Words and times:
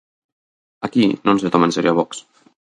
Aquí 0.85 1.05
non 1.25 1.39
se 1.41 1.51
toma 1.53 1.67
en 1.67 1.73
serio 1.75 1.91
a 1.91 1.97
Vox. 1.99 2.11